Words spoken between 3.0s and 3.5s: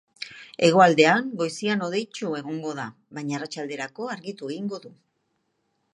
baina